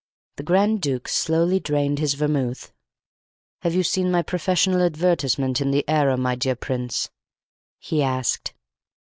[0.37, 2.73] The Grand Duke slowly drained his vermouth.
[3.61, 7.11] "Have you seen my professional advertisement in the Era, my dear Prince?"
[7.77, 8.55] he asked.